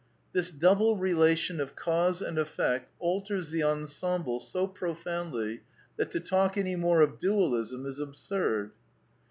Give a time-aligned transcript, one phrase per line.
[0.33, 5.61] This double relation of cause and effect alters the ensemble so profoundly
[5.95, 8.71] that to talk any more of dualism is absurd.